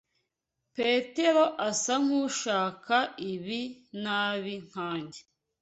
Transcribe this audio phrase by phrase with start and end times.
[0.75, 2.97] Petero asa nkushaka
[3.31, 3.61] ibi
[4.03, 5.21] nabi nkanjye.